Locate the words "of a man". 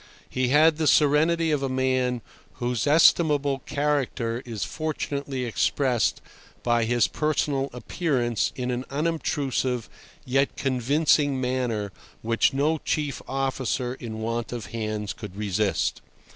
1.51-2.23